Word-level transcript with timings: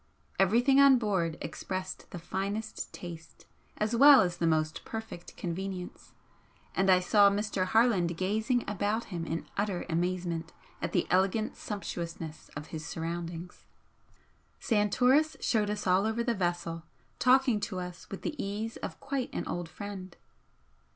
Everything 0.39 0.79
on 0.79 0.97
board 0.97 1.37
expressed 1.41 2.09
the 2.09 2.17
finest 2.17 2.91
taste 2.91 3.45
as 3.77 3.95
well 3.95 4.21
as 4.21 4.37
the 4.37 4.47
most 4.47 4.83
perfect 4.83 5.37
convenience, 5.37 6.13
and 6.75 6.89
I 6.89 6.99
saw 6.99 7.29
Mr. 7.29 7.67
Plarland 7.67 8.17
gazing 8.17 8.67
about 8.67 9.05
him 9.13 9.27
in 9.27 9.45
utter 9.57 9.85
amazement 9.91 10.53
at 10.81 10.91
the 10.91 11.05
elegant 11.11 11.55
sumptuousness 11.55 12.49
of 12.57 12.69
his 12.73 12.83
surroundings. 12.83 13.67
Santoris 14.59 15.37
showed 15.39 15.69
us 15.69 15.85
all 15.85 16.07
over 16.07 16.23
the 16.23 16.33
vessel, 16.33 16.81
talking 17.19 17.59
to 17.59 17.79
us 17.79 18.09
with 18.09 18.23
the 18.23 18.33
ease 18.43 18.77
of 18.77 18.99
quite 18.99 19.29
an 19.33 19.47
old 19.47 19.69
friend. 19.69 20.17